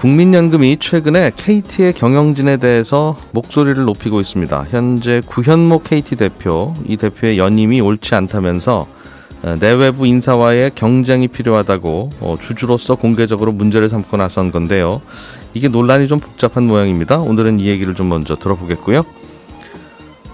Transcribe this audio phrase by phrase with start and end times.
[0.00, 4.68] 국민연금이 최근에 KT의 경영진에 대해서 목소리를 높이고 있습니다.
[4.70, 8.86] 현재 구현모 KT 대표, 이 대표의 연임이 옳지 않다면서
[9.42, 15.02] 어, 내외부 인사와의 경쟁이 필요하다고 어, 주주로서 공개적으로 문제를 삼고 나선 건데요.
[15.52, 17.18] 이게 논란이 좀 복잡한 모양입니다.
[17.18, 19.04] 오늘은 이 얘기를 좀 먼저 들어보겠고요.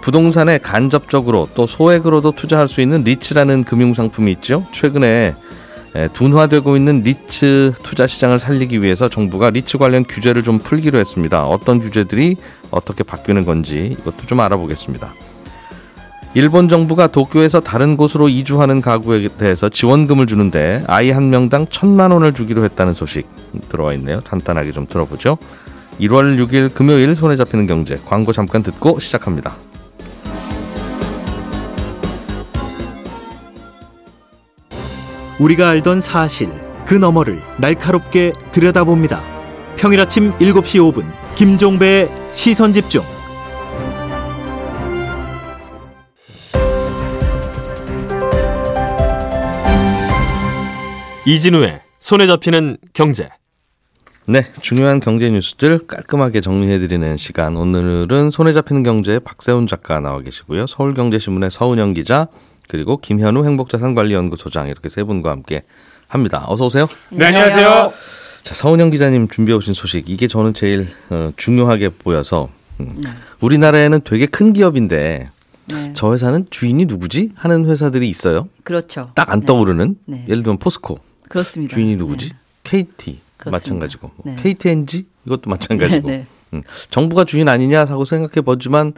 [0.01, 4.65] 부동산에 간접적으로 또 소액으로도 투자할 수 있는 리츠라는 금융상품이 있죠.
[4.71, 5.35] 최근에
[6.12, 11.46] 둔화되고 있는 리츠 투자 시장을 살리기 위해서 정부가 리츠 관련 규제를 좀 풀기로 했습니다.
[11.46, 12.37] 어떤 규제들이
[12.70, 15.12] 어떻게 바뀌는 건지 이것도 좀 알아보겠습니다.
[16.34, 22.34] 일본 정부가 도쿄에서 다른 곳으로 이주하는 가구에 대해서 지원금을 주는데 아이 한 명당 천만 원을
[22.34, 23.26] 주기로 했다는 소식
[23.71, 24.21] 들어와 있네요.
[24.21, 25.38] 간단하게 좀 들어보죠.
[25.99, 29.56] 1월 6일 금요일 손에 잡히는 경제 광고 잠깐 듣고 시작합니다.
[35.38, 36.51] 우리가 알던 사실
[36.87, 39.23] 그 너머를 날카롭게 들여다봅니다.
[39.76, 43.02] 평일 아침 7시 5분 김종배의 시선 집중.
[51.26, 53.28] 이진우의 손에 잡히는 경제.
[54.28, 57.56] 네, 중요한 경제 뉴스들 깔끔하게 정리해드리는 시간.
[57.56, 60.66] 오늘은 손에 잡히는 경제 박세훈 작가 나와 계시고요.
[60.66, 62.28] 서울경제신문의 서은영 기자
[62.68, 65.62] 그리고 김현우 행복자산관리연구소장 이렇게 세 분과 함께
[66.09, 66.44] 합니다.
[66.48, 66.86] 어서 오세요.
[67.10, 67.92] 네, 안녕하세요.
[68.42, 72.48] 자, 서은영 기자님 준비해 오신 소식 이게 저는 제일 어, 중요하게 보여서
[72.81, 73.10] 음, 네.
[73.41, 75.31] 우리나라에는 되게 큰 기업인데
[75.66, 75.92] 네.
[75.94, 78.48] 저 회사는 주인이 누구지 하는 회사들이 있어요.
[78.62, 79.10] 그렇죠.
[79.14, 79.47] 딱안 네.
[79.47, 80.25] 떠오르는 네.
[80.28, 80.98] 예를 들면 포스코.
[81.28, 81.75] 그렇습니다.
[81.75, 82.32] 주인이 누구지?
[82.62, 83.50] KT 그렇습니다.
[83.50, 84.37] 마찬가지고 네.
[84.37, 86.09] KTNG 이것도 마찬가지고
[86.55, 88.93] 음, 정부가 주인 아니냐 하고 생각해 보지만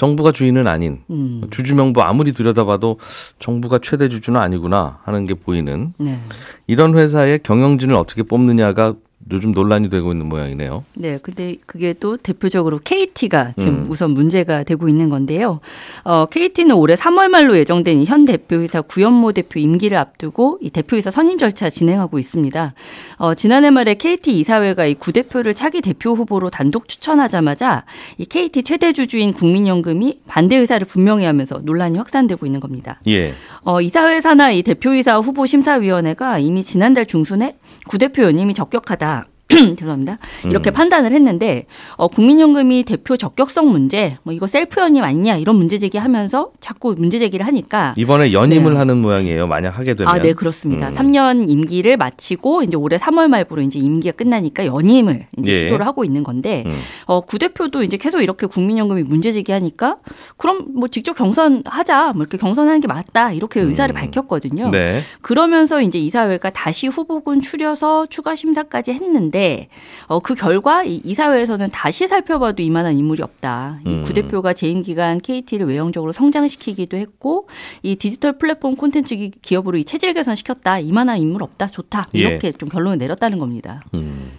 [0.00, 1.42] 정부가 주인은 아닌 음.
[1.50, 2.98] 주주명부 아무리 들여다봐도
[3.38, 6.18] 정부가 최대 주주는 아니구나 하는 게 보이는 네.
[6.66, 8.94] 이런 회사의 경영진을 어떻게 뽑느냐가
[9.32, 10.84] 요즘 논란이 되고 있는 모양이네요.
[10.94, 13.84] 네, 근데 그게 또 대표적으로 KT가 지금 음.
[13.88, 15.60] 우선 문제가 되고 있는 건데요.
[16.04, 21.38] 어, KT는 올해 3월 말로 예정된 현 대표이사 구현모 대표 임기를 앞두고 이 대표이사 선임
[21.38, 22.74] 절차 진행하고 있습니다.
[23.18, 27.84] 어, 지난해 말에 KT 이사회가 이 구 대표를 차기 대표 후보로 단독 추천하자마자
[28.18, 32.98] 이 KT 최대 주주인 국민연금이 반대 의사를 분명히 하면서 논란이 확산되고 있는 겁니다.
[33.06, 33.32] 예.
[33.62, 37.56] 어, 이사회 사나 이 대표이사 후보 심사위원회가 이미 지난달 중순에
[37.88, 39.19] 구 대표 연임이 적격하다.
[39.76, 40.18] 죄송합니다.
[40.44, 40.72] 이렇게 음.
[40.72, 41.66] 판단을 했는데
[41.96, 47.18] 어, 국민연금이 대표 적격성 문제, 뭐 이거 셀프 연임 아니냐 이런 문제 제기하면서 자꾸 문제
[47.18, 48.78] 제기를 하니까 이번에 연임을 네.
[48.78, 49.46] 하는 모양이에요.
[49.46, 50.88] 만약 하게 되면 아, 네 그렇습니다.
[50.88, 50.94] 음.
[50.94, 55.56] 3년 임기를 마치고 이제 올해 3월 말부로 이제 임기가 끝나니까 연임을 이제 예.
[55.56, 56.78] 시도를 하고 있는 건데 음.
[57.06, 59.96] 어, 구 대표도 이제 계속 이렇게 국민연금이 문제 제기하니까
[60.36, 63.98] 그럼 뭐 직접 경선하자, 뭐 이렇게 경선하는 게 맞다 이렇게 의사를 음.
[63.98, 64.70] 밝혔거든요.
[64.70, 65.02] 네.
[65.22, 69.39] 그러면서 이제 이사회가 다시 후보군 추려서 추가 심사까지 했는데.
[69.40, 69.68] 있는데
[70.06, 73.80] 어, 그 결과 이, 이사회에서는 다시 살펴봐도 이만한 인물이 없다.
[73.84, 74.04] 이 음.
[74.04, 77.48] 구 대표가 재임 기간 KT를 외형적으로 성장시키기도 했고
[77.82, 80.78] 이 디지털 플랫폼 콘텐츠 기업으로 이 체질 개선 시켰다.
[80.78, 81.68] 이만한 인물 없다.
[81.68, 82.08] 좋다.
[82.14, 82.18] 예.
[82.18, 82.52] 이렇게 예.
[82.52, 83.82] 좀 결론을 내렸다는 겁니다.
[83.94, 84.32] 음.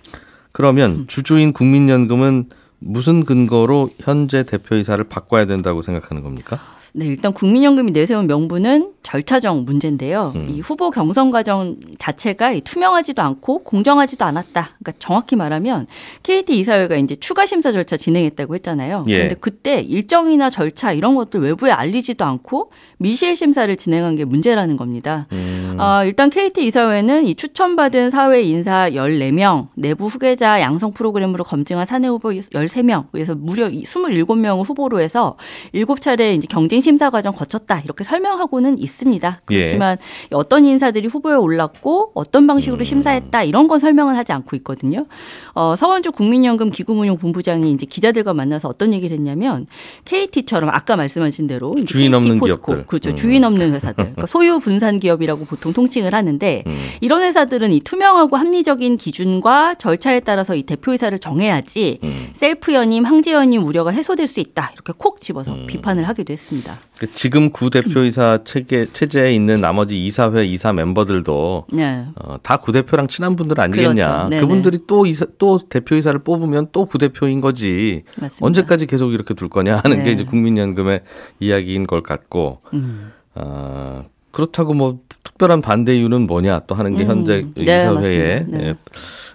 [0.51, 1.05] 그러면 음.
[1.07, 6.59] 주주인 국민연금은 무슨 근거로 현재 대표이사를 바꿔야 된다고 생각하는 겁니까?
[6.93, 10.33] 네, 일단 국민연금이 내세운 명분은 절차적 문제인데요.
[10.35, 10.47] 음.
[10.49, 14.71] 이 후보 경선 과정 자체가 투명하지도 않고 공정하지도 않았다.
[14.79, 15.87] 그러니까 정확히 말하면
[16.23, 19.05] KT 이사회가 이제 추가 심사 절차 진행했다고 했잖아요.
[19.07, 19.15] 예.
[19.15, 25.27] 그런데 그때 일정이나 절차 이런 것들 외부에 알리지도 않고 미실 심사를 진행한 게 문제라는 겁니다.
[25.31, 25.77] 음.
[25.79, 32.07] 어, 일단 KT 이사회는 이 추천받은 사회 인사 14명, 내부 후계자 양성 프로그램으로 검증한 사내
[32.07, 35.37] 후보 13명, 그래서 무려 27명을 후보로 해서
[35.73, 39.41] 7차례 이제 경쟁 심사 과정 거쳤다 이렇게 설명하고는 있습니다.
[39.51, 39.55] 예.
[39.55, 39.97] 그렇지만
[40.31, 40.35] 예.
[40.35, 42.83] 어떤 인사들이 후보에 올랐고 어떤 방식으로 음.
[42.83, 45.05] 심사했다 이런 건 설명은 하지 않고 있거든요.
[45.53, 49.65] 어, 서원주 국민연금 기금운용 본부장이 이제 기자들과 만나서 어떤 얘기를 했냐면
[50.05, 52.87] KT처럼 아까 말씀하신 대로 주인 없는 포스코, 기업들.
[52.87, 53.09] 그렇죠.
[53.11, 53.15] 음.
[53.15, 53.95] 주인 없는 회사들.
[54.11, 56.87] 그러니까 소유 분산 기업이라고 보통 통칭을 하는데 음.
[57.01, 62.29] 이런 회사들은 이 투명하고 합리적인 기준과 절차에 따라서 이 대표이사를 정해야지 음.
[62.33, 64.71] 셀프 연임, 황제 연임 우려가 해소될 수 있다.
[64.73, 65.67] 이렇게 콕 집어서 음.
[65.67, 66.70] 비판을 하기도 했습니다.
[66.99, 72.05] 그 지금 구 대표이사 체계 체제에 있는 나머지 이사회 이사 멤버들도 네.
[72.15, 74.27] 어, 다 구 대표랑 친한 분들 아니겠냐.
[74.27, 74.41] 그렇죠.
[74.41, 78.03] 그분들이 또 이사, 또 대표이사를 뽑으면 또 구 대표인 거지.
[78.17, 78.45] 맞습니다.
[78.45, 80.03] 언제까지 계속 이렇게 둘 거냐 하는 네.
[80.03, 81.01] 게 이제 국민연금의
[81.39, 83.11] 이야기인 것 같고, 음.
[83.33, 87.09] 어, 그렇다고 뭐 특별한 반대 이유는 뭐냐 또 하는 게 음.
[87.09, 88.45] 현재 네, 이사회의.
[88.47, 88.59] 네.
[88.67, 88.75] 예,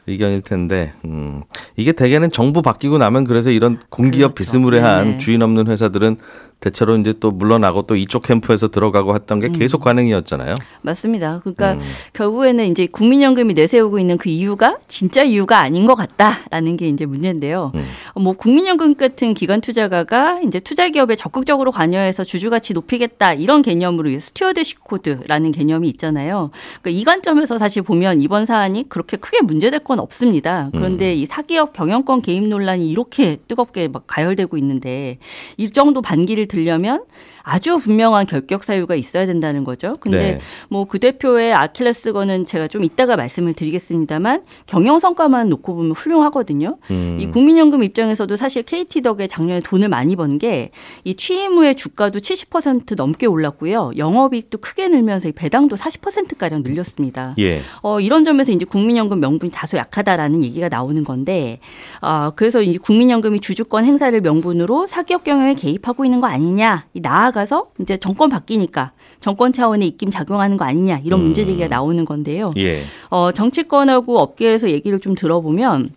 [0.08, 1.42] 의견일 텐데, 음,
[1.76, 4.52] 이게 대개는 정부 바뀌고 나면 그래서 이런 공기업 그렇죠.
[4.52, 5.18] 비스무리한 네네.
[5.18, 6.18] 주인 없는 회사들은
[6.58, 10.54] 대체로 이제 또 물러나고 또 이쪽 캠프에서 들어가고 했던 게 계속 관행이었잖아요.
[10.80, 11.40] 맞습니다.
[11.40, 11.80] 그러니까 음.
[12.14, 17.72] 결국에는 이제 국민연금이 내세우고 있는 그 이유가 진짜 이유가 아닌 것 같다라는 게 이제 문제인데요.
[17.74, 17.84] 음.
[18.20, 24.18] 뭐 국민연금 같은 기관 투자가가 이제 투자 기업에 적극적으로 관여해서 주주 가치 높이겠다 이런 개념으로
[24.18, 26.50] stewardship code라는 개념이 있잖아요.
[26.80, 30.70] 그러니까 이 관점에서 사실 보면 이번 사안이 그렇게 크게 문제될 건 없습니다.
[30.72, 31.18] 그런데 음.
[31.18, 35.18] 이 사기업 경영권 개입 논란이 이렇게 뜨겁게 막 가열되고 있는데
[35.58, 37.04] 이 정도 반기를 들려면
[37.48, 39.96] 아주 분명한 결격 사유가 있어야 된다는 거죠.
[40.00, 40.38] 근데 네.
[40.68, 46.78] 뭐그 대표의 아킬레스건은 제가 좀 이따가 말씀을 드리겠습니다만 경영 성과만 놓고 보면 훌륭하거든요.
[46.90, 47.18] 음.
[47.20, 50.70] 이 국민연금 입장에서도 사실 KT 덕에 작년에 돈을 많이 번 게
[51.04, 53.92] 이 취임 후에 주가도 70% 넘게 올랐고요.
[53.96, 57.34] 영업이익도 크게 늘면서 이 배당도 40%가량 늘렸습니다.
[57.38, 57.60] 예.
[57.82, 61.60] 어, 이런 점에서 이제 국민연금 명분이 다소 약하다라는 얘기가 나오는 건데,
[62.00, 67.70] 아, 그래서 이제 국민연금이 주주권 행사를 명분으로 사기업 경영에 개입하고 있는 거 아니냐, 이 나아가서
[67.80, 72.52] 이제 정권 바뀌니까 정권 차원의 입김 작용하는 거 아니냐, 이런 문제 제기가 나오는 건데요.
[72.58, 72.82] 예.
[73.08, 75.88] 어, 정치권하고 업계에서 얘기를 좀 들어보면,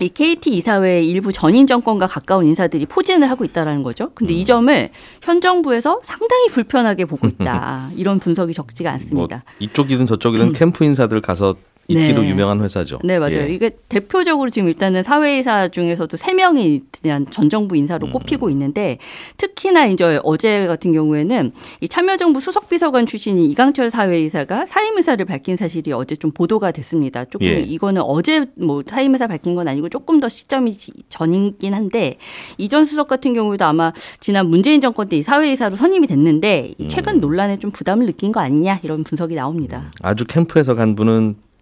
[0.00, 4.10] 이 KT 이사회의 일부 전임 정권과 가까운 인사들이 포진을 하고 있다라는 거죠.
[4.14, 4.88] 근데 이 점을
[5.22, 7.90] 현 정부에서 상당히 불편하게 보고 있다.
[7.94, 9.44] 이런 분석이 적지가 뭐 않습니다.
[9.60, 11.54] 이쪽이든 저쪽이든 캠프 인사들 가서
[11.88, 12.28] 있기로 네.
[12.30, 12.98] 유명한 회사죠.
[13.04, 13.42] 네, 맞아요.
[13.42, 13.48] 예.
[13.48, 17.78] 이게 대표적으로 지금 일단은 사회이사 중에서도 세명이 그냥 전 정부 음.
[17.78, 18.98] 인사로 꼽히고 있는데
[19.36, 25.92] 특히나 이제 어제 같은 경우에는 이 참여정부 수석비서관 출신인 이강철 사회이사가 사임 의사를 밝힌 사실이
[25.92, 27.24] 어제 좀 보도가 됐습니다.
[27.24, 27.60] 조금 예.
[27.60, 32.16] 이거는 어제 뭐 사임 의사 밝힌 건 아니고 조금 더 시점이 지- 전이긴 한데
[32.58, 36.88] 이전 수석 같은 경우에도 아마 지난 문재인 정권 때 이 사회이사로 선임이 됐는데 이 음.
[36.88, 39.90] 최근 논란에 좀 부담을 느낀 거 아니냐 이런 분석이 나옵니다.
[40.02, 41.53] 아주 캠프에서 간 분은 어,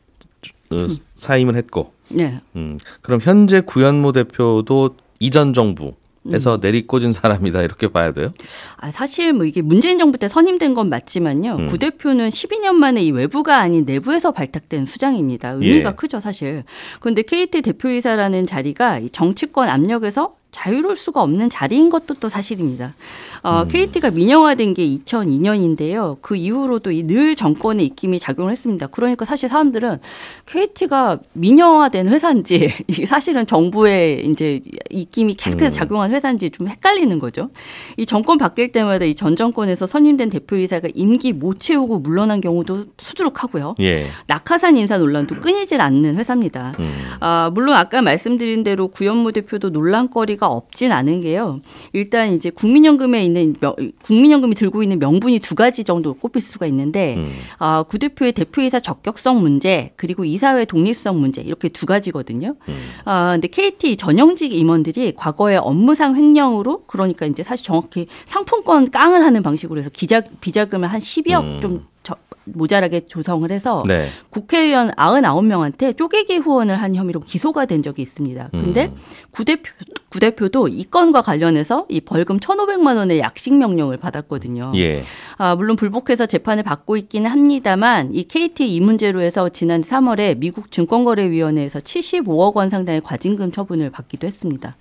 [1.17, 2.41] 사임을 했고, 네.
[2.57, 6.61] 음, 그럼 현재 구현모 대표도 이전 정부에서 음.
[6.61, 8.33] 내리꽂은 사람이다 이렇게 봐야 돼요.
[8.77, 11.57] 아, 사실 뭐 이게 문재인 정부 때 선임된 건 맞지만요.
[11.59, 11.69] 음.
[11.69, 15.51] 구 대표는 12년 만에 이 외부가 아닌 내부에서 발탁된 수장입니다.
[15.51, 15.95] 의미가 예.
[15.95, 16.65] 크죠, 사실.
[17.01, 22.95] 그런데 KT 대표이사라는 자리가 이 정치권 압력에서 자유로울 수가 없는 자리인 것도 또 사실입니다.
[23.43, 26.19] 어, KT가 민영화된 게 2002년인데요.
[26.21, 28.87] 그 이후로도 이늘 정권의 입김이 작용을 했습니다.
[28.87, 29.99] 그러니까 사실 사람들은
[30.47, 32.71] KT가 민영화된 회사인지
[33.09, 34.61] 사실은 정부의 이제
[34.91, 37.51] 입김이 계속해서 작용한 회사인지 좀 헷갈리는 거죠.
[37.97, 43.77] 이 정권 바뀔 때마다 이 전 정권에서 선임된 대표이사가 임기 못 채우고 물러난 경우도 수두룩하고요.
[43.81, 44.07] 예.
[44.27, 46.73] 낙하산 인사 논란도 끊이질 않는 회사입니다.
[46.81, 46.93] 음.
[47.21, 51.61] 아, 물론 아까 말씀드린 대로 구현무 대표도 논란거리가 없진 않은 게요.
[51.93, 57.17] 일단 이제 국민연금에 있는 명- 국민연금이 들고 있는 명분이 두 가지 정도 꼽힐 수가 있는데
[57.17, 57.31] 음.
[57.59, 62.55] 아, 구 대표의 대표이사 적격성 문제 그리고 이사회 독립성 문제 이렇게 두 가지거든요.
[62.69, 62.75] 음.
[63.05, 69.43] 아, 근데 KT 전형직 임원들이 과거에 업무상 횡령으로 그러니까 이제 사실 정확히 상품권 깡을 하는
[69.43, 71.59] 방식으로 해서 기자 비자금을 한 10억 음.
[71.61, 74.09] 좀 저- 모자라게 조성을 해서 네.
[74.31, 78.49] 국회의원 99명한테 쪼개기 후원을 한 혐의로 기소가 된 적이 있습니다.
[78.51, 78.97] 근데 음.
[79.31, 79.71] 구 대표
[80.11, 84.73] 구 대표도 이 건과 관련해서 이 벌금 1,500만 원의 약식 명령을 받았거든요.
[84.75, 85.05] 예.
[85.39, 90.71] 아, 물론 불복해서 재판을 받고 있기는 합니다만 이 KT 이 문제로 해서 지난 3월에 미국
[90.73, 94.77] 증권거래위원회에서 75억 원 상당의 과징금 처분을 받기도 했습니다.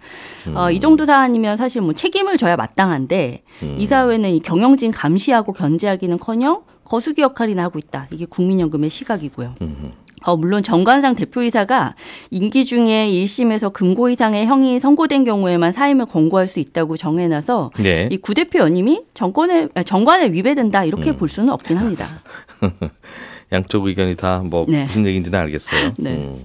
[0.56, 3.44] 어, 이 정도 사안이면 사실 뭐 책임을 져야 마땅한데
[3.78, 8.08] 이 사회는 이 경영진 감시하고 견제하기는커녕 거수기 역할이나 하고 있다.
[8.12, 9.56] 이게 국민연금의 시각이고요.
[10.24, 11.96] 어, 물론 정관상 대표이사가
[12.32, 18.10] 임기 중에 1심에서 금고 이상의 형이 선고된 경우에만 사임을 권고할 수 있다고 정해놔서 네.
[18.12, 22.06] 이 구 대표 연임이 정권에 아, 정관에 위배된다 이렇게 볼 수는 없긴 합니다.
[23.54, 24.84] 양쪽 의견이 다뭐 네.
[24.84, 25.94] 무슨 얘기인지는 알겠어요.
[25.98, 26.12] 네.
[26.12, 26.38] 음.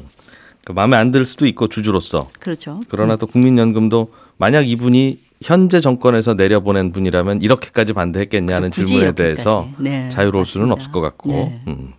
[0.64, 2.80] 그 마음에 안 들 수도 있고 주주로서 그렇죠.
[2.88, 8.84] 그러나 또 국민연금도 만약 이분이 현재 정권에서 내려보낸 분이라면 이렇게까지 반대했겠냐는 그렇죠.
[8.84, 9.22] 질문에 이렇게까지.
[9.22, 10.74] 대해서 네, 자유로울 수는 맞습니다.
[10.74, 11.60] 없을 것 같고 네.
[11.68, 11.92] 음.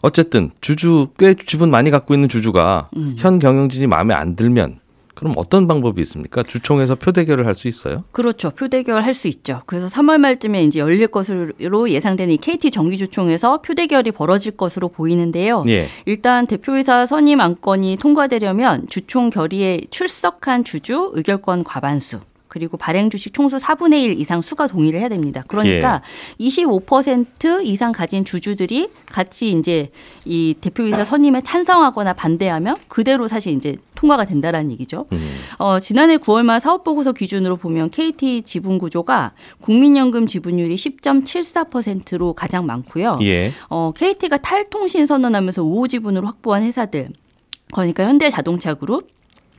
[0.00, 3.16] 어쨌든 주주 꽤 지분 많이 갖고 있는 주주가 음.
[3.18, 4.78] 현 경영진이 마음에 안 들면
[5.14, 6.44] 그럼 어떤 방법이 있습니까?
[6.44, 8.04] 주총에서 표 대결을 할 수 있어요?
[8.12, 8.50] 그렇죠.
[8.50, 9.62] 표 대결 할 수 있죠.
[9.66, 15.64] 그래서 3월 말쯤에 이제 열릴 것으로 예상되는 이 KT 정기주총에서 표 대결이 벌어질 것으로 보이는데요.
[15.66, 15.88] 예.
[16.06, 22.20] 일단 대표이사 선임 안건이 통과되려면 주총 결의에 출석한 주주 의결권 과반수
[22.58, 25.44] 그리고 발행 주식 총수 4분의 1 이상 수가 동의를 해야 됩니다.
[25.46, 26.02] 그러니까
[26.40, 26.44] 예.
[26.44, 29.90] 25% 이상 가진 주주들이 같이 이제
[30.24, 35.06] 이 대표이사 선임에 찬성하거나 반대하면 그대로 사실 이제 통과가 된다라는 얘기죠.
[35.12, 35.30] 음.
[35.58, 42.66] 어, 지난해 9월 말 사업 보고서 기준으로 보면 KT 지분 구조가 국민연금 지분율이 10.74%로 가장
[42.66, 43.20] 많고요.
[43.22, 43.52] 예.
[43.68, 47.10] 어, KT가 탈통신 선언하면서 우호 지분으로 확보한 회사들
[47.72, 49.08] 그러니까 현대자동차 그룹,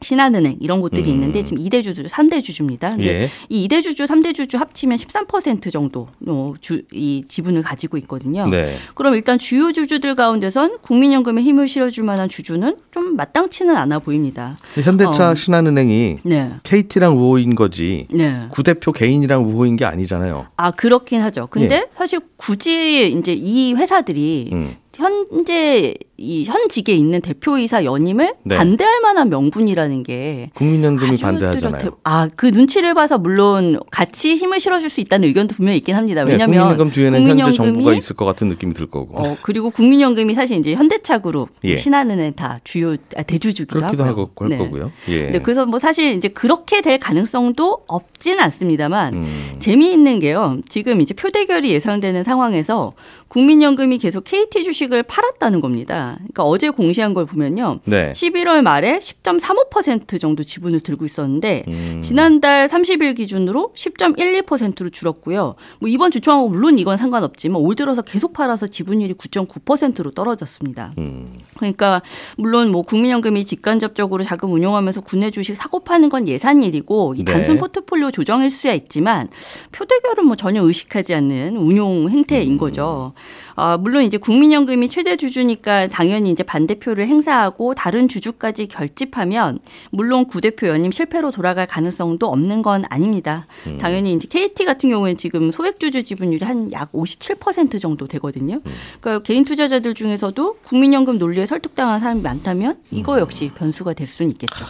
[0.01, 1.15] 신한은행 이런 곳들이 음.
[1.15, 2.91] 있는데 지금 2대 주주, 3대 주주입니다.
[2.91, 3.29] 근데 예.
[3.49, 8.47] 이 2대 주주, 3대 주주 합치면 13% 정도 어, 주, 이 지분을 가지고 있거든요.
[8.47, 8.77] 네.
[8.95, 14.57] 그럼 일단 주요 주주들 가운데선 국민연금에 힘을 실어줄 만한 주주는 좀 마땅치는 않아 보입니다.
[14.75, 15.35] 현대차, 어.
[15.35, 16.51] 신한은행이 네.
[16.63, 18.47] KT랑 우호인 거지 네.
[18.49, 20.47] 구 대표 개인이랑 우호인 게 아니잖아요.
[20.55, 21.47] 아 그렇긴 하죠.
[21.49, 21.85] 근데 예.
[21.93, 24.75] 사실 굳이 이제 이 회사들이 음.
[24.95, 28.57] 현재 이 현직에 있는 대표이사 연임을 네.
[28.57, 31.91] 반대할 만한 명분이라는 게 국민연금이 반대하잖아요.
[32.03, 36.23] 아그 눈치를 봐서 물론 같이 힘을 실어줄 수 있다는 의견도 분명히 있긴 합니다.
[36.23, 39.21] 네, 왜냐하면 네, 국민연금 뒤에는 국민연금이, 현재 정부가 있을 것 같은 느낌이 들 거고.
[39.21, 41.77] 어, 그리고 국민연금이 사실 이제 현대차그룹, 예.
[41.77, 44.23] 신한은행 다 주요 아, 대주주기도 그렇기도 하고요.
[44.23, 44.57] 하고 할 네.
[44.57, 44.91] 거고요.
[45.07, 45.31] 예.
[45.31, 49.55] 네, 그래서 뭐 사실 이제 그렇게 될 가능성도 없진 않습니다만 음.
[49.59, 50.57] 재미있는 게요.
[50.67, 52.93] 지금 이제 표대결이 예상되는 상황에서
[53.29, 56.08] 국민연금이 계속 KT 주식을 팔았다는 겁니다.
[56.17, 57.79] 그러니까 어제 공시한 걸 보면요.
[57.85, 58.11] 네.
[58.11, 61.99] 11월 말에 10.35% 정도 지분을 들고 있었는데 음.
[62.01, 65.55] 지난달 30일 기준으로 10.12%로 줄었고요.
[65.79, 70.93] 뭐 이번 주총하고 물론 이건 상관없지만 올 들어서 계속 팔아서 지분율이 9.9%로 떨어졌습니다.
[70.97, 71.39] 음.
[71.55, 72.01] 그러니까
[72.37, 77.31] 물론 뭐 국민연금이 직간접적으로 자금 운용하면서 국내 주식 사고 파는 건 예산 일이고 이 네.
[77.31, 77.59] 단순 네.
[77.59, 79.29] 포트폴리오 조정일 수야 있지만
[79.71, 82.57] 표대결은 뭐 전혀 의식하지 않는 운용 행태인 음.
[82.57, 83.13] 거죠.
[83.55, 89.59] 어, 물론 이제 국민연금이 최대 주주니까 당연히 이제 반대표를 행사하고 다른 주주까지 결집하면
[89.91, 93.47] 물론 구대표 연임 실패로 돌아갈 가능성도 없는 건 아닙니다.
[93.67, 93.77] 음.
[93.79, 98.61] 당연히 이제 KT 같은 경우에는 지금 소액 주주 지분율이 한 약 57% 정도 되거든요.
[98.65, 98.71] 음.
[99.01, 103.19] 그러니까 개인 투자자들 중에서도 국민연금 논리에 설득당한 사람이 많다면 이거 음.
[103.19, 104.65] 역시 변수가 될 수는 있겠죠.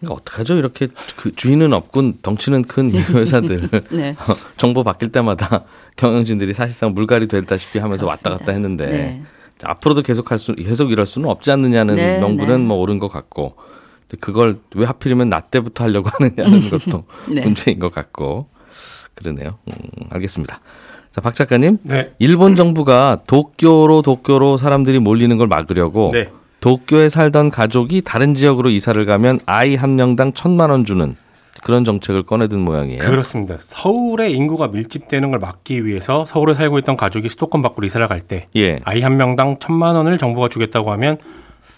[0.00, 0.54] 그러니까 어떡하죠?
[0.54, 4.16] 이렇게 그 주인은 없군 덩치는 큰 회사들 네.
[4.56, 5.64] 정보 바뀔 때마다
[5.96, 8.30] 경영진들이 사실상 물갈이 됐다시피 하면서 그렇습니다.
[8.30, 9.22] 왔다 갔다 했는데 네.
[9.62, 12.66] 앞으로도 계속 할 수, 계속 이럴 수는 없지 않느냐는 네, 명분은 네.
[12.66, 13.56] 뭐 옳은 것 같고
[14.20, 17.42] 그걸 왜 하필이면 나 때부터 하려고 하느냐는 것도 네.
[17.42, 18.48] 문제인 것 같고
[19.14, 19.58] 그러네요.
[19.68, 19.74] 음,
[20.10, 20.60] 알겠습니다.
[21.10, 21.78] 자, 박 작가님.
[21.82, 22.12] 네.
[22.18, 26.30] 일본 정부가 도쿄로 도쿄로 사람들이 몰리는 걸 막으려고 네.
[26.60, 31.16] 도쿄에 살던 가족이 다른 지역으로 이사를 가면 아이 한 명당 천만 원 주는
[31.62, 32.98] 그런 정책을 꺼내든 모양이에요.
[32.98, 33.56] 그렇습니다.
[33.58, 38.80] 서울의 인구가 밀집되는 걸 막기 위해서 서울에 살고 있던 가족이 수도권 밖으로 이사를 갈때 예.
[38.84, 41.18] 아이 한 명당 천만 원을 정부가 주겠다고 하면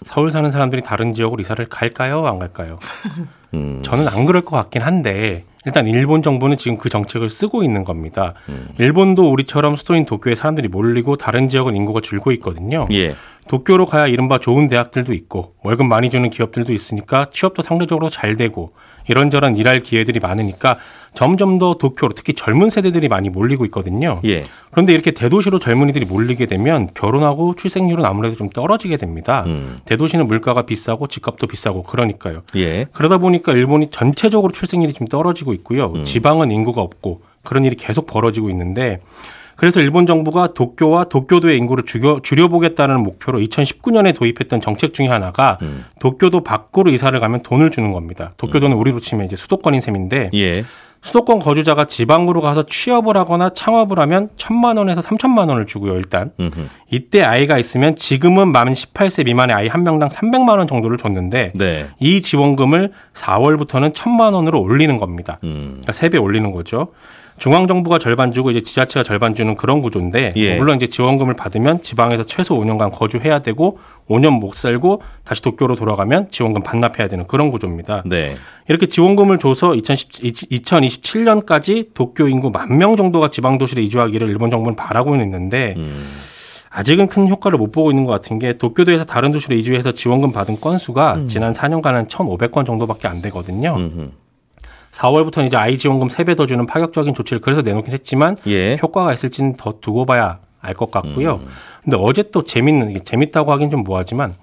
[0.03, 2.25] 서울 사는 사람들이 다른 지역으로 이사를 갈까요?
[2.25, 2.79] 안 갈까요?
[3.53, 3.81] 음.
[3.83, 8.33] 저는 안 그럴 것 같긴 한데 일단 일본 정부는 지금 그 정책을 쓰고 있는 겁니다.
[8.49, 8.69] 음.
[8.79, 12.87] 일본도 우리처럼 수도인 도쿄에 사람들이 몰리고 다른 지역은 인구가 줄고 있거든요.
[12.91, 13.15] 예.
[13.51, 18.71] 도쿄로 가야 이른바 좋은 대학들도 있고 월급 많이 주는 기업들도 있으니까 취업도 상대적으로 잘 되고
[19.09, 20.77] 이런저런 일할 기회들이 많으니까
[21.13, 24.21] 점점 더 도쿄로 특히 젊은 세대들이 많이 몰리고 있거든요.
[24.23, 24.45] 예.
[24.69, 29.43] 그런데 이렇게 대도시로 젊은이들이 몰리게 되면 결혼하고 출생률은 아무래도 좀 떨어지게 됩니다.
[29.47, 29.79] 음.
[29.83, 32.43] 대도시는 물가가 비싸고 집값도 비싸고 그러니까요.
[32.55, 32.85] 예.
[32.93, 35.91] 그러다 보니까 일본이 전체적으로 출생률이 좀 떨어지고 있고요.
[35.93, 36.03] 음.
[36.05, 39.01] 지방은 인구가 없고 그런 일이 계속 벌어지고 있는데
[39.61, 45.85] 그래서 일본 정부가 도쿄와 도쿄도의 인구를 줄여, 줄여보겠다는 목표로 2019년에 도입했던 정책 중에 하나가 음.
[45.99, 48.31] 도쿄도 밖으로 이사를 가면 돈을 주는 겁니다.
[48.37, 48.81] 도쿄도는 음.
[48.81, 50.65] 우리로 치면 이제 수도권인 셈인데 예.
[51.03, 56.31] 수도권 거주자가 지방으로 가서 취업을 하거나 창업을 하면 천만 원에서 삼천만 원을 주고요, 일단.
[56.39, 56.67] 음흠.
[56.89, 61.85] 이때 아이가 있으면 지금은 만 18세 미만의 아이 한 명당 300만 원 정도를 줬는데 네.
[61.99, 65.37] 이 지원금을 4월부터는 천만 원으로 올리는 겁니다.
[65.43, 65.81] 음.
[65.81, 66.87] 그러니까 3배 올리는 거죠.
[67.37, 70.55] 중앙 정부가 절반 주고 이제 지자체가 절반 주는 그런 구조인데 예.
[70.57, 76.29] 물론 이제 지원금을 받으면 지방에서 최소 5년간 거주해야 되고 5년 못 살고 다시 도쿄로 돌아가면
[76.29, 78.03] 지원금 반납해야 되는 그런 구조입니다.
[78.05, 78.35] 네.
[78.67, 84.75] 이렇게 지원금을 줘서 2010, 2027년까지 도쿄 인구 만 명 정도가 지방 도시로 이주하기를 일본 정부는
[84.75, 86.07] 바라고 있는데 음.
[86.69, 90.61] 아직은 큰 효과를 못 보고 있는 것 같은 게 도쿄도에서 다른 도시로 이주해서 지원금 받은
[90.61, 91.27] 건수가 음.
[91.27, 93.75] 지난 4년간은 1,500건 정도밖에 안 되거든요.
[93.75, 94.09] 음흠.
[94.91, 98.77] 4월부터는 이제 아이 지원금 3배 더 주는 파격적인 조치를 그래서 내놓긴 했지만 예.
[98.81, 101.35] 효과가 있을지는 더 두고 봐야 알 것 같고요.
[101.43, 101.47] 음.
[101.83, 104.33] 근데 어제 또 재밌는 재밌다고 하긴 좀 뭐하지만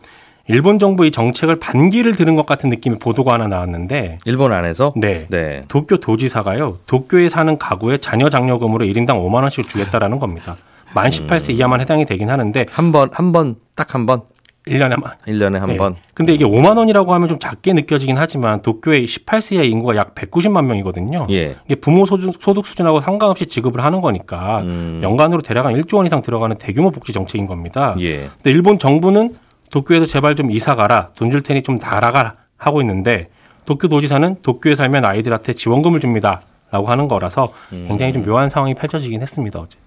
[0.48, 5.26] 일본 정부 의 정책을 반기를 드는 것 같은 느낌의 보도가 하나 나왔는데 일본 안에서 네.
[5.28, 5.62] 네.
[5.68, 6.78] 도쿄 도지사가요.
[6.86, 10.56] 도쿄에 사는 가구에 자녀 장려금으로 1인당 5만 원씩 주겠다라는 겁니다.
[10.94, 11.54] 만 18세 음.
[11.56, 14.22] 이하만 해당이 되긴 하는데 한 번 한 번 딱 한 번
[14.68, 15.12] 1년에 한 번.
[15.26, 15.76] 1년에 한 네.
[15.76, 15.96] 번.
[16.14, 20.64] 근데 이게 5만 원이라고 하면 좀 작게 느껴지긴 하지만 도쿄의 18세 이하 인구가 약 190만
[20.66, 21.26] 명이거든요.
[21.30, 21.56] 예.
[21.66, 25.00] 이게 부모 소득, 소득 수준하고 상관없이 지급을 하는 거니까 음.
[25.02, 27.94] 연간으로 대략 한 1조 원 이상 들어가는 대규모 복지 정책인 겁니다.
[28.00, 28.28] 예.
[28.37, 29.37] 근데 일본 정부는
[29.70, 31.10] 도쿄에서 제발 좀 이사 가라.
[31.16, 33.28] 돈 줄 테니 좀 날아가라 하고 있는데
[33.66, 36.40] 도쿄 도지사는 도쿄에 살면 아이들한테 지원금을 줍니다.
[36.70, 37.87] 라고 하는 거라서 음.
[37.88, 39.58] 굉장히 좀 묘한 상황이 펼쳐지긴 했습니다.
[39.60, 39.78] 어제.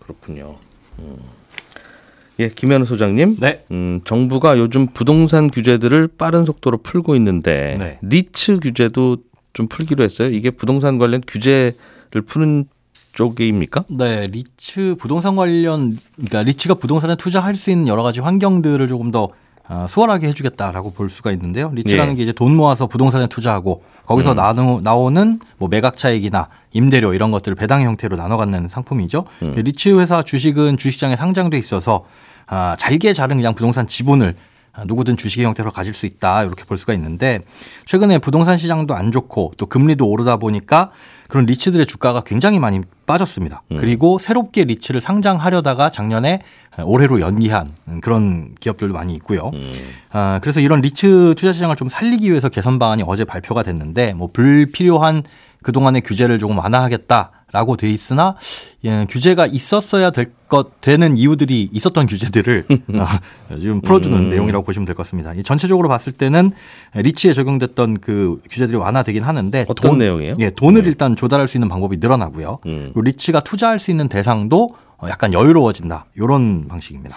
[0.00, 0.56] 그렇군요.
[0.98, 1.16] 음.
[2.40, 3.36] 예, 김현우 소장님.
[3.40, 3.64] 네.
[3.72, 7.98] 음, 정부가 요즘 부동산 규제들을 빠른 속도로 풀고 있는데 네.
[8.02, 9.16] 리츠 규제도
[9.52, 10.30] 좀 풀기로 했어요.
[10.30, 12.66] 이게 부동산 관련 규제를 푸는
[13.12, 13.84] 쪽입니까?
[13.88, 19.30] 네, 리츠 부동산 관련 그러니까 리츠가 부동산에 투자할 수 있는 여러 가지 환경들을 조금 더
[19.68, 21.70] 어, 수월하게 해주겠다라고 볼 수가 있는데요.
[21.74, 22.16] 리츠라는 예.
[22.16, 24.36] 게 이제 돈 모아서 부동산에 투자하고 거기서 음.
[24.36, 29.24] 나누, 나오는 뭐 매각 차익이나 임대료 이런 것들을 배당 형태로 나눠 갖는 상품이죠.
[29.42, 29.54] 음.
[29.56, 32.06] 리츠 회사 주식은 주식장에 상장돼 있어서
[32.48, 34.34] 아, 잘게 자른 그냥 부동산 지분을
[34.86, 37.40] 누구든 주식의 형태로 가질 수 있다 이렇게 볼 수가 있는데
[37.86, 40.90] 최근에 부동산 시장도 안 좋고 또 금리도 오르다 보니까
[41.28, 43.62] 그런 리츠들의 주가가 굉장히 많이 빠졌습니다.
[43.72, 43.78] 음.
[43.78, 46.40] 그리고 새롭게 리츠를 상장하려다가 작년에
[46.84, 49.50] 올해로 연기한 그런 기업들도 많이 있고요.
[49.52, 49.72] 음.
[50.10, 54.30] 아, 그래서 이런 리츠 투자 시장을 좀 살리기 위해서 개선 방안이 어제 발표가 됐는데 뭐
[54.32, 55.24] 불필요한
[55.62, 57.32] 그동안의 규제를 조금 완화하겠다.
[57.52, 58.36] 라고 돼 있으나
[58.84, 62.64] 예, 규제가 있었어야 될 것 되는 이유들이 있었던 규제들을
[62.94, 63.06] 어,
[63.60, 64.28] 지금 풀어주는 음.
[64.30, 65.34] 내용이라고 보시면 될 것 같습니다.
[65.42, 66.52] 전체적으로 봤을 때는
[66.94, 70.36] 리치에 적용됐던 그 규제들이 완화되긴 하는데 어떤 돈, 내용이에요?
[70.38, 70.88] 예, 돈을 네.
[70.88, 72.60] 일단 조달할 수 있는 방법이 늘어나고요.
[72.64, 72.80] 음.
[72.94, 74.70] 그리고 리치가 투자할 수 있는 대상도
[75.06, 76.06] 약간 여유로워진다.
[76.16, 77.16] 이런 방식입니다.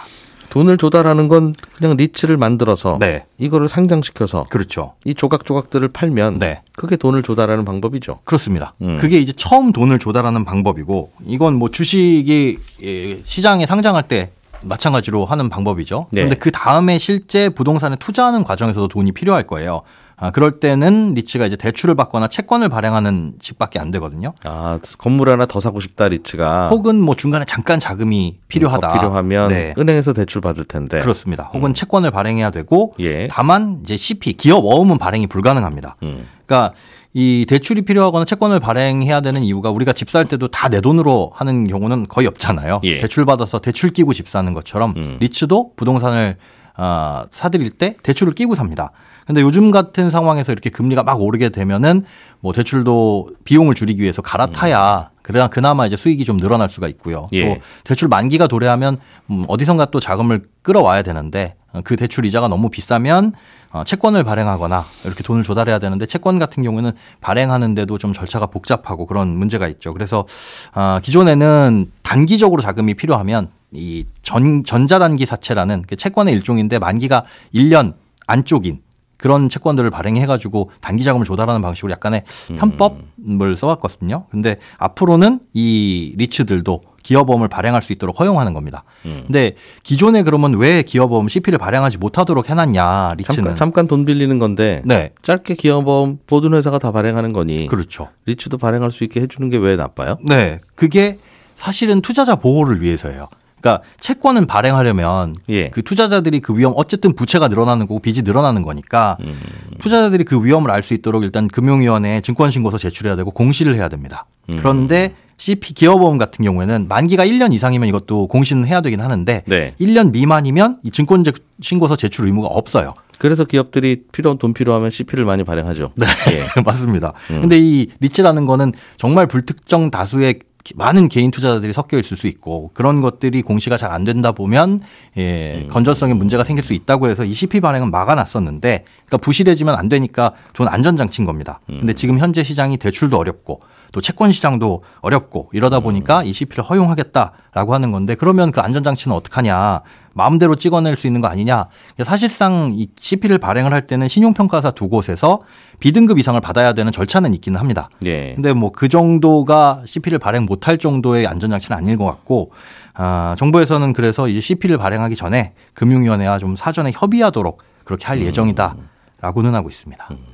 [0.52, 3.24] 돈을 조달하는 건 그냥 리츠를 만들어서 네.
[3.38, 4.92] 이거를 상장시켜서 그렇죠.
[5.06, 6.60] 이 조각 조각들을 팔면 네.
[6.76, 8.18] 그게 돈을 조달하는 방법이죠.
[8.24, 8.74] 그렇습니다.
[8.82, 8.98] 음.
[9.00, 14.30] 그게 이제 처음 돈을 조달하는 방법이고 이건 뭐 주식이 예, 시장에 상장할 때
[14.60, 16.08] 마찬가지로 하는 방법이죠.
[16.10, 16.20] 네.
[16.20, 19.80] 그런데 그 다음에 실제 부동산에 투자하는 과정에서도 돈이 필요할 거예요.
[20.22, 24.34] 아, 그럴 때는 리츠가 이제 대출을 받거나 채권을 발행하는 식밖에 안 되거든요.
[24.44, 26.68] 아, 건물 하나 더 사고 싶다 리츠가.
[26.68, 28.92] 혹은 뭐 중간에 잠깐 자금이 필요하다.
[28.92, 29.74] 필요하면 네.
[29.76, 31.00] 은행에서 대출 받을 텐데.
[31.00, 31.50] 그렇습니다.
[31.52, 31.74] 혹은 음.
[31.74, 33.26] 채권을 발행해야 되고 예.
[33.26, 35.96] 다만 이제 CP 기업 어음은 발행이 불가능합니다.
[36.04, 36.28] 음.
[36.46, 36.72] 그러니까
[37.14, 41.66] 이 대출이 필요하거나 채권을 발행해야 되는 이유가 우리가 집 살 때도 다 내 돈으로 하는
[41.66, 42.78] 경우는 거의 없잖아요.
[42.84, 42.98] 예.
[42.98, 45.16] 대출 받아서 대출 끼고 집 사는 것처럼 음.
[45.20, 46.36] 리츠도 부동산을
[46.78, 48.92] 어, 사들일 때 대출을 끼고 삽니다.
[49.32, 52.04] 근데 요즘 같은 상황에서 이렇게 금리가 막 오르게 되면은
[52.40, 57.24] 뭐 대출도 비용을 줄이기 위해서 갈아타야 그래야 그나마 이제 수익이 좀 늘어날 수가 있고요.
[57.32, 57.42] 예.
[57.46, 58.98] 또 대출 만기가 도래하면
[59.30, 63.32] 음 어디선가 또 자금을 끌어와야 되는데 그 대출 이자가 너무 비싸면
[63.70, 66.92] 어 채권을 발행하거나 이렇게 돈을 조달해야 되는데 채권 같은 경우에는
[67.22, 69.94] 발행하는데도 좀 절차가 복잡하고 그런 문제가 있죠.
[69.94, 70.26] 그래서
[70.74, 77.94] 어 기존에는 단기적으로 자금이 필요하면 이 전, 전자단기 사채라는 그 채권의 일종인데 만기가 1년
[78.26, 78.82] 안쪽인
[79.22, 82.56] 그런 채권들을 발행해가지고 단기 자금을 조달하는 방식으로 약간의 음.
[82.56, 84.26] 편법을 써왔거든요.
[84.32, 88.82] 근데 앞으로는 이 리츠들도 기업보험을 발행할 수 있도록 허용하는 겁니다.
[89.06, 89.22] 음.
[89.26, 89.52] 근데
[89.84, 95.10] 기존에 그러면 왜 기업보험 CP를 발행하지 못하도록 해놨냐 리츠는 잠깐, 잠깐 돈 빌리는 건데 네.
[95.22, 98.08] 짧게 기업보험 모든 회사가 다 발행하는 거니 그렇죠.
[98.26, 100.18] 리츠도 발행할 수 있게 해주는 게 왜 나빠요?
[100.24, 101.16] 네, 그게
[101.56, 103.28] 사실은 투자자 보호를 위해서예요.
[103.62, 105.68] 그러니까 채권은 발행하려면 예.
[105.68, 109.38] 그 투자자들이 그 위험 어쨌든 부채가 늘어나는 거고 빚이 늘어나는 거니까 음.
[109.80, 114.26] 투자자들이 그 위험을 알 수 있도록 일단 금융위원회에 증권신고서 제출해야 되고 공시를 해야 됩니다.
[114.50, 114.56] 음.
[114.58, 119.74] 그런데 CP 기업보험 같은 경우에는 만기가 1년 이상이면 이것도 공시는 해야 되긴 하는데 네.
[119.80, 121.22] 1년 미만이면 이 증권
[121.60, 122.94] 신고서 제출 의무가 없어요.
[123.18, 125.92] 그래서 기업들이 필요한 돈 필요하면 CP를 많이 발행하죠.
[125.94, 126.44] 네, 예.
[126.66, 127.12] 맞습니다.
[127.30, 127.42] 음.
[127.42, 130.40] 근데 이 리츠라는 거는 정말 불특정 다수의
[130.74, 134.80] 많은 개인 투자자들이 섞여 있을 수 있고 그런 것들이 공시가 잘 안 된다 보면
[135.18, 135.68] 예, 음.
[135.68, 140.68] 건전성에 문제가 생길 수 있다고 해서 이 CP 발행은 막아놨었는데 그러니까 부실해지면 안 되니까 좋은
[140.68, 141.60] 안전장치인 겁니다.
[141.68, 141.78] 음.
[141.80, 143.60] 근데 지금 현재 시장이 대출도 어렵고
[143.92, 145.82] 또 채권 시장도 어렵고 이러다 음.
[145.84, 149.82] 보니까 이 CP를 허용하겠다라고 하는 건데 그러면 그 안전장치는 어떡하냐
[150.14, 151.68] 마음대로 찍어낼 수 있는 거 아니냐.
[152.04, 155.40] 사실상 이 CP를 발행을 할 때는 신용평가사 두 곳에서
[155.80, 157.88] B등급 이상을 받아야 되는 절차는 있기는 합니다.
[158.04, 158.34] 예.
[158.34, 162.50] 근데 뭐 그 정도가 CP를 발행 못할 정도의 안전장치는 아닐 것 같고,
[162.94, 168.22] 아, 정부에서는 그래서 이제 CP를 발행하기 전에 금융위원회와 좀 사전에 협의하도록 그렇게 할 음.
[168.24, 168.74] 예정이다
[169.20, 170.08] 라고는 하고 있습니다.
[170.10, 170.31] 음.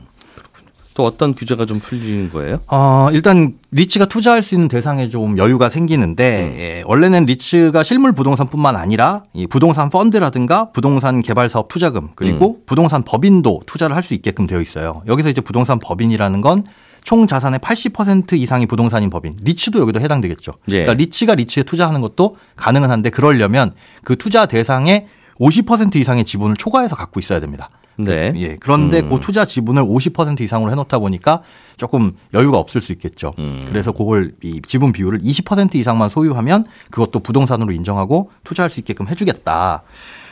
[0.99, 2.59] 또 어떤 규제가 좀 풀리는 거예요?
[2.67, 6.59] 어, 일단 리츠가 투자할 수 있는 대상에 좀 여유가 생기는데 음.
[6.59, 12.63] 예, 원래는 리츠가 실물 부동산뿐만 아니라 이 부동산 펀드라든가 부동산 개발 사업 투자금 그리고 음.
[12.67, 15.03] 부동산 법인도 투자를 할 수 있게끔 되어 있어요.
[15.07, 16.65] 여기서 이제 부동산 법인이라는 건
[17.05, 20.53] 총 자산의 80% 이상이 부동산인 법인 리츠도 여기도 해당되겠죠.
[20.69, 20.83] 예.
[20.83, 23.73] 그러니까 리츠가 리츠에 투자하는 것도 가능은 한데 그러려면
[24.05, 25.07] 그 투자 대상의
[25.41, 27.71] 50% 이상의 지분을 초과해서 갖고 있어야 됩니다.
[27.99, 28.33] 네.
[28.37, 28.57] 예.
[28.59, 29.09] 그런데 음.
[29.09, 31.43] 그 투자 지분을 50% 이상으로 해놓다 보니까
[31.77, 33.33] 조금 여유가 없을 수 있겠죠.
[33.39, 33.63] 음.
[33.67, 39.83] 그래서 그걸 이 지분 비율을 20% 이상만 소유하면 그것도 부동산으로 인정하고 투자할 수 있게끔 해주겠다.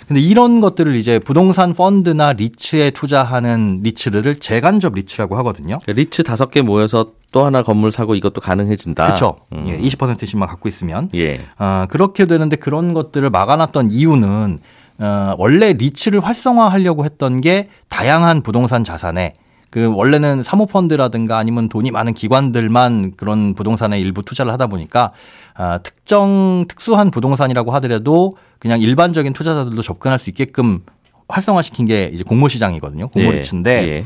[0.07, 5.79] 근데 이런 것들을 이제 부동산 펀드나 리츠에 투자하는 리츠를 재간접 리츠라고 하거든요.
[5.87, 9.05] 리츠 다섯 개 모여서 또 하나 건물 사고 이것도 가능해진다.
[9.05, 9.37] 그렇죠.
[9.52, 9.64] 음.
[9.66, 11.11] 예, 20%씩만 갖고 있으면.
[11.16, 11.40] 예.
[11.59, 14.61] 아, 그렇게 되는데 그런 것들을 막아놨던 이유는
[14.98, 19.35] 어, 원래 리츠를 활성화하려고 했던 게 다양한 부동산 자산에
[19.70, 25.12] 그 원래는 사모펀드라든가 아니면 돈이 많은 기관들만 그런 부동산에 일부 투자를 하다 보니까
[25.54, 30.80] 아, 특정 특수한 부동산이라고 하더라도 그냥 일반적인 투자자들도 접근할 수 있게끔
[31.28, 33.09] 활성화시킨 게 이제 공모 시장이거든요.
[33.09, 33.38] 공모 예.
[33.38, 34.04] 리츠인데 예.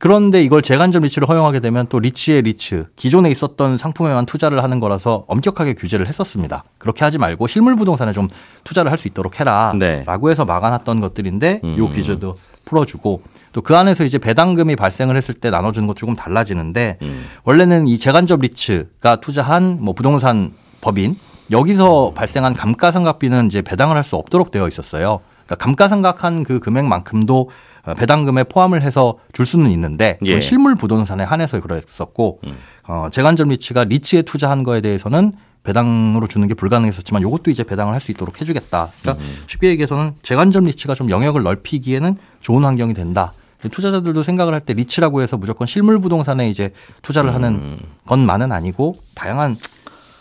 [0.00, 5.24] 그런데 이걸 재간접 리츠를 허용하게 되면 또 리츠의 리츠, 기존에 있었던 상품에만 투자를 하는 거라서
[5.28, 6.64] 엄격하게 규제를 했었습니다.
[6.78, 8.26] 그렇게 하지 말고 실물 부동산에 좀
[8.64, 9.74] 투자를 할 수 있도록 해라.
[9.78, 10.02] 네.
[10.06, 11.76] 라고 해서 막아놨던 것들인데 음.
[11.78, 16.96] 요 규제도 풀어주고 또 그 안에서 이제 배당금이 발생을 했을 때 나눠주는 것 조금 달라지는데
[17.02, 17.26] 음.
[17.44, 21.16] 원래는 이 재간접 리츠가 투자한 뭐 부동산 법인
[21.50, 25.20] 여기서 발생한 감가상각비는 이제 배당을 할 수 없도록 되어 있었어요.
[25.50, 27.50] 그러니까 감가상각한 그 금액만큼도
[27.86, 30.40] 어, 배당금에 포함을 해서 줄 수는 있는데 예.
[30.40, 32.56] 실물 부동산에 한해서 그랬었고 음.
[32.86, 35.32] 어, 재간접 리츠가 리츠에 투자한 거에 대해서는
[35.62, 38.90] 배당으로 주는 게 불가능했었지만 이것도 이제 배당을 할 수 있도록 해주겠다.
[39.02, 39.30] 그러니까 음.
[39.46, 43.34] 쉽게 얘기해서는 재간접 리츠가 좀 영역을 넓히기에는 좋은 환경이 된다.
[43.70, 47.34] 투자자들도 생각을 할 때 리츠라고 해서 무조건 실물 부동산에 이제 투자를 음.
[47.34, 49.54] 하는 것만은 아니고 다양한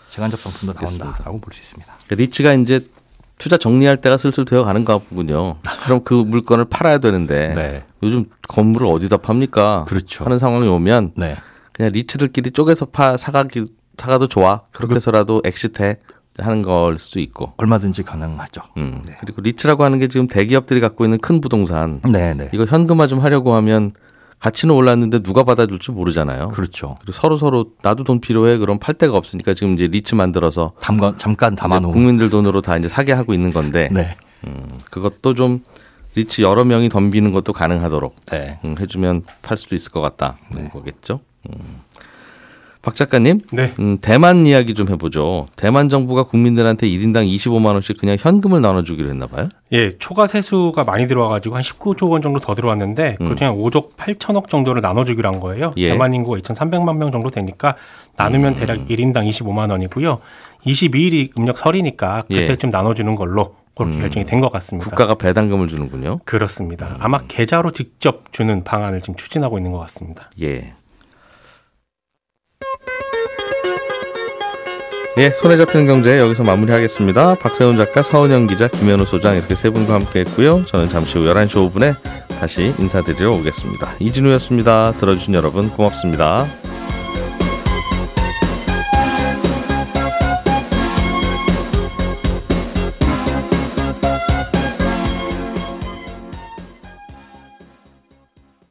[0.10, 1.94] 재간접 상품도 나온다라고 볼 수 있습니다.
[2.10, 2.82] 리츠가 이제
[3.40, 5.56] 투자 정리할 때가 슬슬 되어 가는 가 보군요.
[5.86, 7.84] 그럼 그 물건을 팔아야 되는데 네.
[8.04, 9.86] 요즘 건물을 어디다 팝니까?
[9.88, 10.26] 그렇죠.
[10.26, 11.36] 하는 상황이 오면 네.
[11.72, 13.66] 그냥 리츠들끼리 쪼개서 파 사가기
[13.98, 14.62] 사가도 좋아.
[14.72, 15.96] 그렇게 해서라도 exit
[16.38, 18.62] 하는 걸 수도 있고 얼마든지 가능하죠.
[18.78, 19.02] 음.
[19.06, 19.14] 네.
[19.22, 22.02] 그리고 리츠라고 하는 게 지금 대기업들이 갖고 있는 큰 부동산.
[22.12, 22.50] 네, 네.
[22.54, 23.92] 이거 현금화 좀 하려고 하면
[24.40, 26.50] 가치는 올랐는데 누가 받아줄지 모르잖아요.
[26.50, 26.98] 그렇죠.
[27.02, 31.18] 그리고 서로 서로 나도 돈 필요해 그럼 팔 데가 없으니까 지금 이제 리츠 만들어서 잠깐
[31.18, 34.16] 잠깐 담아놓은 국민들 돈으로 다 이제 사게 하고 있는 건데 네.
[34.48, 35.64] 음, 그것도 좀
[36.16, 38.60] 리츠 여러 명이 덤비는 것도 가능하도록 네.
[38.64, 40.70] 음, 해주면 팔 수도 있을 것 같다 네.
[40.70, 41.20] 거겠죠.
[41.50, 41.82] 음.
[42.82, 43.74] 박 작가님, 네.
[43.80, 45.48] 음, 대만 이야기 좀 해보죠.
[45.58, 49.50] 대만 정부가 국민들한테 1인당 25만 원씩 그냥 현금을 나눠주기로 했나 봐요?
[49.74, 53.28] 예, 초과 세수가 많이 들어와가지고 한 19조 원 정도 더 들어왔는데 음.
[53.30, 55.74] 그중에 5조 8천억 정도를 나눠주기로 한 거예요.
[55.76, 55.90] 예.
[55.90, 57.76] 대만 인구가 2,300만 명 정도 되니까
[58.16, 58.58] 나누면 음.
[58.60, 60.20] 대략 1인당 25만 원이고요.
[60.66, 62.42] 22일이 음력 설이니까 예.
[62.42, 62.72] 그때쯤 예.
[62.72, 64.00] 나눠주는 걸로 그렇게 음.
[64.00, 64.90] 결정이 된 것 같습니다.
[64.90, 66.20] 국가가 배당금을 주는군요.
[66.24, 66.88] 그렇습니다.
[66.88, 66.96] 음.
[67.00, 70.30] 아마 계좌로 직접 주는 방안을 지금 추진하고 있는 것 같습니다.
[70.42, 70.74] 예.
[75.20, 77.36] 예, 손에 잡히는 경제 여기서 마무리하겠습니다.
[77.36, 80.64] 박세훈 작가, 서은영 기자, 김현우 소장 이렇게 세 분과 함께했고요.
[80.64, 81.94] 저는 잠시 후 11시 5분에
[82.40, 83.96] 다시 인사드리러 오겠습니다.
[84.00, 84.94] 이진우였습니다.
[84.94, 86.46] 들어주신 여러분 고맙습니다.